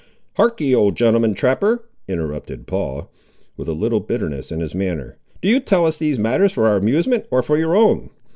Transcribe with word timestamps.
"Harkee, 0.39 0.73
old 0.73 0.95
gentleman 0.95 1.35
trapper," 1.35 1.87
interrupted 2.07 2.65
Paul, 2.65 3.11
with 3.55 3.67
a 3.69 3.73
little 3.73 3.99
bitterness 3.99 4.51
in 4.51 4.59
his 4.59 4.73
manner; 4.73 5.19
"do 5.43 5.47
you 5.47 5.59
tell 5.59 5.85
us 5.85 5.99
these 5.99 6.17
matters 6.17 6.53
for 6.53 6.65
our 6.65 6.77
amusement, 6.77 7.27
or 7.29 7.43
for 7.43 7.55
your 7.55 7.75
own? 7.75 8.09